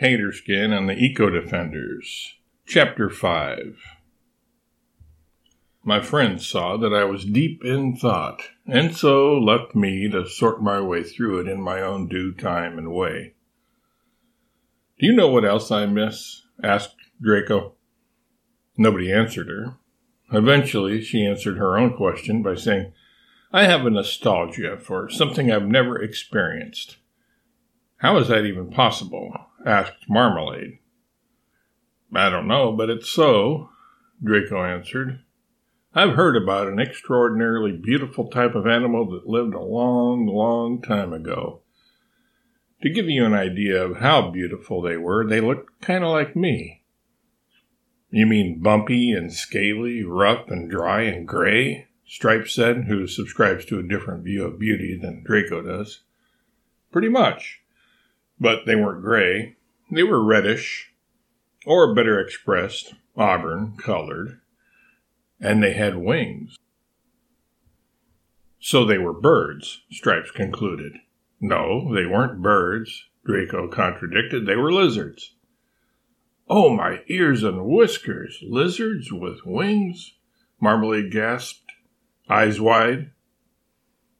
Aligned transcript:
Taterskin 0.00 0.72
and 0.72 0.88
the 0.88 0.94
Eco 0.94 1.28
Defenders. 1.28 2.36
Chapter 2.66 3.10
5 3.10 3.76
My 5.84 6.00
friends 6.00 6.46
saw 6.46 6.78
that 6.78 6.94
I 6.94 7.04
was 7.04 7.26
deep 7.26 7.62
in 7.62 7.94
thought, 7.94 8.40
and 8.66 8.96
so 8.96 9.36
left 9.36 9.74
me 9.74 10.08
to 10.08 10.26
sort 10.26 10.62
my 10.62 10.80
way 10.80 11.02
through 11.02 11.40
it 11.40 11.48
in 11.48 11.60
my 11.60 11.82
own 11.82 12.08
due 12.08 12.32
time 12.32 12.78
and 12.78 12.90
way. 12.90 13.34
Do 14.98 15.06
you 15.06 15.12
know 15.12 15.28
what 15.28 15.44
else 15.44 15.70
I 15.70 15.84
miss? 15.84 16.44
asked 16.62 16.96
Draco. 17.20 17.74
Nobody 18.78 19.12
answered 19.12 19.48
her. 19.48 19.76
Eventually, 20.32 21.02
she 21.02 21.26
answered 21.26 21.58
her 21.58 21.76
own 21.76 21.94
question 21.94 22.42
by 22.42 22.54
saying, 22.54 22.94
I 23.52 23.64
have 23.64 23.84
a 23.84 23.90
nostalgia 23.90 24.78
for 24.78 25.10
something 25.10 25.52
I've 25.52 25.68
never 25.68 26.00
experienced. 26.00 26.96
How 27.98 28.16
is 28.16 28.28
that 28.28 28.46
even 28.46 28.70
possible? 28.70 29.49
Asked 29.64 30.08
Marmalade. 30.08 30.78
I 32.14 32.28
don't 32.28 32.48
know, 32.48 32.72
but 32.72 32.90
it's 32.90 33.08
so, 33.08 33.70
Draco 34.22 34.64
answered. 34.64 35.20
I've 35.94 36.14
heard 36.14 36.36
about 36.36 36.68
an 36.68 36.78
extraordinarily 36.78 37.72
beautiful 37.72 38.28
type 38.28 38.54
of 38.54 38.66
animal 38.66 39.10
that 39.10 39.26
lived 39.26 39.54
a 39.54 39.60
long, 39.60 40.26
long 40.26 40.80
time 40.80 41.12
ago. 41.12 41.62
To 42.82 42.90
give 42.90 43.06
you 43.06 43.24
an 43.24 43.34
idea 43.34 43.84
of 43.84 43.98
how 43.98 44.30
beautiful 44.30 44.80
they 44.80 44.96
were, 44.96 45.26
they 45.26 45.40
looked 45.40 45.80
kind 45.82 46.04
of 46.04 46.10
like 46.10 46.34
me. 46.36 46.82
You 48.10 48.26
mean 48.26 48.60
bumpy 48.62 49.12
and 49.12 49.32
scaly, 49.32 50.02
rough 50.02 50.48
and 50.48 50.70
dry 50.70 51.02
and 51.02 51.26
gray? 51.28 51.88
Stripes 52.06 52.54
said, 52.54 52.84
who 52.84 53.06
subscribes 53.06 53.64
to 53.66 53.78
a 53.78 53.86
different 53.86 54.24
view 54.24 54.44
of 54.44 54.58
beauty 54.58 54.98
than 55.00 55.22
Draco 55.24 55.62
does. 55.62 56.02
Pretty 56.90 57.08
much. 57.08 57.60
But 58.40 58.64
they 58.64 58.74
weren't 58.74 59.02
gray. 59.02 59.56
They 59.90 60.02
were 60.02 60.24
reddish, 60.24 60.92
or 61.66 61.94
better 61.94 62.18
expressed, 62.18 62.94
auburn 63.16 63.76
colored, 63.76 64.40
and 65.38 65.62
they 65.62 65.74
had 65.74 65.96
wings. 65.96 66.56
So 68.58 68.84
they 68.84 68.98
were 68.98 69.12
birds, 69.12 69.82
Stripes 69.90 70.30
concluded. 70.30 70.94
No, 71.40 71.94
they 71.94 72.06
weren't 72.06 72.42
birds, 72.42 73.08
Draco 73.24 73.68
contradicted. 73.68 74.46
They 74.46 74.56
were 74.56 74.72
lizards. 74.72 75.34
Oh, 76.48 76.74
my 76.74 77.02
ears 77.06 77.42
and 77.42 77.64
whiskers! 77.64 78.42
Lizards 78.42 79.12
with 79.12 79.46
wings? 79.46 80.14
Marmalade 80.60 81.12
gasped, 81.12 81.72
eyes 82.28 82.60
wide. 82.60 83.12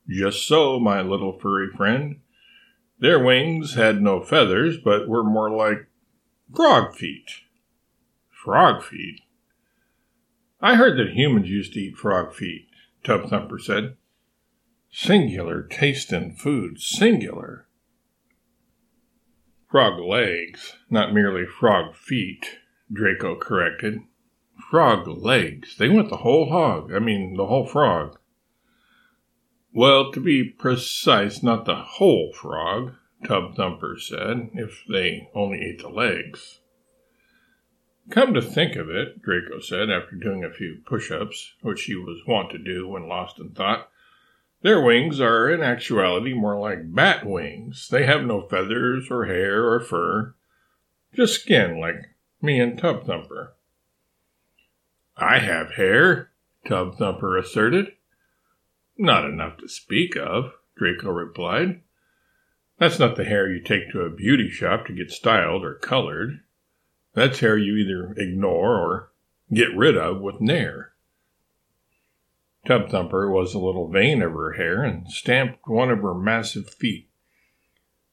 Just 0.08 0.46
so, 0.46 0.78
my 0.78 1.02
little 1.02 1.38
furry 1.38 1.70
friend. 1.76 2.20
Their 3.00 3.18
wings 3.18 3.74
had 3.74 4.02
no 4.02 4.20
feathers, 4.20 4.76
but 4.76 5.08
were 5.08 5.24
more 5.24 5.50
like 5.50 5.88
frog 6.54 6.94
feet. 6.94 7.30
Frog 8.30 8.82
feet? 8.82 9.22
I 10.60 10.76
heard 10.76 10.98
that 10.98 11.14
humans 11.14 11.48
used 11.48 11.72
to 11.72 11.80
eat 11.80 11.96
frog 11.96 12.34
feet, 12.34 12.68
Tub 13.02 13.28
Thumper 13.30 13.58
said. 13.58 13.96
Singular 14.92 15.62
taste 15.62 16.12
in 16.12 16.34
food, 16.34 16.80
singular. 16.80 17.66
Frog 19.70 19.98
legs, 20.00 20.76
not 20.90 21.14
merely 21.14 21.46
frog 21.46 21.94
feet, 21.94 22.58
Draco 22.92 23.36
corrected. 23.36 24.00
Frog 24.70 25.08
legs. 25.08 25.76
They 25.78 25.88
went 25.88 26.10
the 26.10 26.18
whole 26.18 26.50
hog. 26.50 26.92
I 26.92 26.98
mean, 26.98 27.36
the 27.36 27.46
whole 27.46 27.66
frog. 27.66 28.18
Well, 29.72 30.10
to 30.12 30.20
be 30.20 30.44
precise, 30.44 31.42
not 31.42 31.64
the 31.64 31.76
whole 31.76 32.32
frog, 32.32 32.94
Tub 33.24 33.54
Thumper 33.54 33.96
said, 33.98 34.50
if 34.54 34.84
they 34.88 35.28
only 35.34 35.60
ate 35.60 35.80
the 35.80 35.88
legs. 35.88 36.60
Come 38.10 38.34
to 38.34 38.42
think 38.42 38.74
of 38.74 38.90
it, 38.90 39.22
Draco 39.22 39.60
said 39.60 39.88
after 39.88 40.16
doing 40.16 40.42
a 40.42 40.52
few 40.52 40.80
push 40.84 41.12
ups, 41.12 41.52
which 41.60 41.84
he 41.84 41.94
was 41.94 42.26
wont 42.26 42.50
to 42.50 42.58
do 42.58 42.88
when 42.88 43.06
lost 43.06 43.38
in 43.38 43.50
thought, 43.50 43.88
their 44.62 44.82
wings 44.82 45.20
are 45.20 45.48
in 45.48 45.62
actuality 45.62 46.34
more 46.34 46.58
like 46.58 46.92
bat 46.92 47.24
wings. 47.24 47.88
They 47.88 48.04
have 48.06 48.24
no 48.24 48.42
feathers 48.42 49.08
or 49.10 49.26
hair 49.26 49.64
or 49.64 49.80
fur, 49.80 50.34
just 51.14 51.42
skin 51.42 51.80
like 51.80 52.10
me 52.42 52.58
and 52.58 52.76
Tub 52.76 53.04
Thumper. 53.04 53.54
I 55.16 55.38
have 55.38 55.74
hair, 55.74 56.30
Tub 56.66 56.98
Thumper 56.98 57.36
asserted. 57.36 57.92
Not 59.02 59.24
enough 59.24 59.56
to 59.56 59.68
speak 59.68 60.14
of, 60.14 60.52
Draco 60.76 61.08
replied. 61.08 61.80
That's 62.78 62.98
not 62.98 63.16
the 63.16 63.24
hair 63.24 63.50
you 63.50 63.62
take 63.62 63.90
to 63.92 64.02
a 64.02 64.10
beauty 64.10 64.50
shop 64.50 64.84
to 64.86 64.92
get 64.92 65.10
styled 65.10 65.64
or 65.64 65.76
colored. 65.76 66.40
That's 67.14 67.40
hair 67.40 67.56
you 67.56 67.78
either 67.78 68.12
ignore 68.18 68.76
or 68.76 69.12
get 69.54 69.74
rid 69.74 69.96
of 69.96 70.20
with 70.20 70.42
Nair. 70.42 70.92
Tub 72.66 72.90
Thumper 72.90 73.30
was 73.30 73.54
a 73.54 73.58
little 73.58 73.88
vain 73.88 74.20
of 74.20 74.32
her 74.32 74.52
hair 74.52 74.84
and 74.84 75.08
stamped 75.10 75.66
one 75.66 75.90
of 75.90 76.00
her 76.00 76.12
massive 76.12 76.68
feet. 76.68 77.08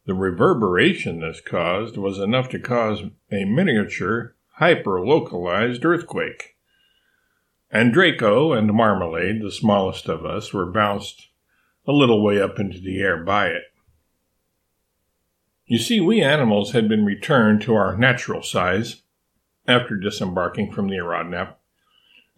The 0.06 0.14
reverberation 0.14 1.20
this 1.20 1.42
caused 1.42 1.98
was 1.98 2.18
enough 2.18 2.48
to 2.52 2.60
cause 2.60 3.02
a 3.30 3.44
miniature, 3.44 4.38
hyper 4.54 5.06
localized 5.06 5.84
earthquake 5.84 6.57
and 7.72 7.94
Draco 7.94 8.54
and 8.54 8.74
Marmalade, 8.74 9.42
the 9.42 9.52
smallest 9.52 10.08
of 10.08 10.26
us, 10.26 10.54
were 10.54 10.72
bounced 10.72 11.28
a 11.86 11.92
little 11.92 12.24
way 12.24 12.42
up 12.42 12.60
into 12.60 12.80
the 12.80 13.00
air 13.00 13.24
by 13.24 13.48
it. 13.48 13.64
You 15.66 15.78
see, 15.78 16.00
we 16.00 16.22
animals 16.22 16.72
had 16.72 16.88
been 16.88 17.06
returned 17.06 17.62
to 17.64 17.76
our 17.76 17.98
natural 17.98 18.42
size 18.42 19.02
after 19.68 19.98
disembarking 19.98 20.72
from 20.72 20.88
the 20.88 20.96
Arodnap. 20.96 21.56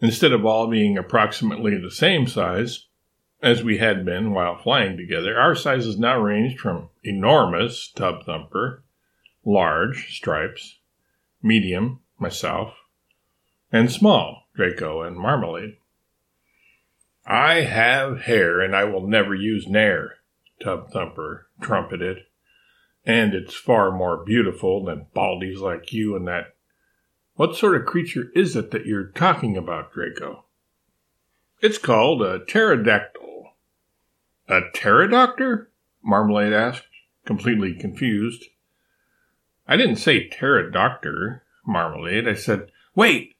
Instead 0.00 0.32
of 0.32 0.44
all 0.44 0.66
being 0.66 0.98
approximately 0.98 1.76
the 1.76 1.90
same 1.90 2.26
size 2.26 2.86
as 3.42 3.62
we 3.62 3.78
had 3.78 4.04
been 4.04 4.32
while 4.32 4.56
flying 4.56 4.96
together, 4.96 5.38
our 5.38 5.54
sizes 5.54 5.98
now 5.98 6.18
ranged 6.18 6.58
from 6.58 6.88
enormous, 7.04 7.90
Tub 7.90 8.24
Thumper, 8.24 8.82
large, 9.44 10.16
Stripes, 10.16 10.78
medium, 11.42 12.00
myself, 12.18 12.74
and 13.72 13.90
small, 13.90 14.48
Draco, 14.60 15.00
and 15.00 15.16
Marmalade. 15.16 15.78
I 17.24 17.62
have 17.62 18.20
hair, 18.20 18.60
and 18.60 18.76
I 18.76 18.84
will 18.84 19.06
never 19.08 19.34
use 19.34 19.66
Nair, 19.66 20.18
Tub 20.62 20.90
Thumper 20.90 21.46
trumpeted. 21.62 22.24
And 23.06 23.32
it's 23.32 23.54
far 23.54 23.90
more 23.90 24.22
beautiful 24.22 24.84
than 24.84 25.06
baldies 25.16 25.60
like 25.60 25.94
you 25.94 26.14
and 26.14 26.28
that. 26.28 26.56
What 27.36 27.56
sort 27.56 27.74
of 27.74 27.86
creature 27.86 28.26
is 28.34 28.54
it 28.54 28.70
that 28.72 28.84
you're 28.84 29.06
talking 29.06 29.56
about, 29.56 29.94
Draco? 29.94 30.44
It's 31.62 31.78
called 31.78 32.20
a 32.20 32.44
pterodactyl. 32.44 33.54
A 34.46 34.60
pterodactyl? 34.74 35.68
Marmalade 36.02 36.52
asked, 36.52 36.84
completely 37.24 37.72
confused. 37.72 38.44
I 39.66 39.78
didn't 39.78 39.96
say 39.96 40.28
pterodactyl, 40.28 41.40
Marmalade. 41.66 42.28
I 42.28 42.34
said, 42.34 42.70
wait! 42.94 43.36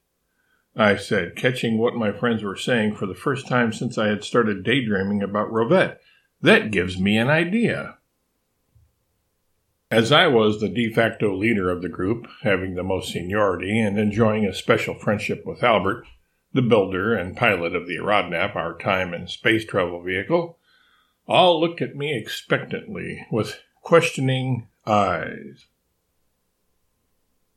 I 0.75 0.95
said, 0.95 1.35
catching 1.35 1.77
what 1.77 1.95
my 1.95 2.11
friends 2.11 2.43
were 2.43 2.55
saying 2.55 2.95
for 2.95 3.05
the 3.05 3.13
first 3.13 3.47
time 3.47 3.73
since 3.73 3.97
I 3.97 4.07
had 4.07 4.23
started 4.23 4.63
daydreaming 4.63 5.21
about 5.21 5.51
Rovette. 5.51 5.97
That 6.41 6.71
gives 6.71 6.99
me 6.99 7.17
an 7.17 7.29
idea. 7.29 7.97
As 9.91 10.11
I 10.11 10.27
was 10.27 10.59
the 10.59 10.69
de 10.69 10.89
facto 10.89 11.35
leader 11.35 11.69
of 11.69 11.81
the 11.81 11.89
group, 11.89 12.25
having 12.43 12.75
the 12.75 12.83
most 12.83 13.11
seniority 13.11 13.77
and 13.77 13.99
enjoying 13.99 14.45
a 14.45 14.53
special 14.53 14.95
friendship 14.95 15.45
with 15.45 15.63
Albert, 15.63 16.05
the 16.53 16.61
builder 16.61 17.13
and 17.13 17.35
pilot 17.35 17.75
of 17.75 17.87
the 17.87 17.97
Arodnap, 17.97 18.55
our 18.55 18.77
time 18.77 19.13
and 19.13 19.29
space 19.29 19.65
travel 19.65 20.01
vehicle, 20.01 20.57
all 21.27 21.59
looked 21.59 21.81
at 21.81 21.95
me 21.95 22.17
expectantly 22.17 23.27
with 23.29 23.59
questioning 23.81 24.67
eyes. 24.85 25.65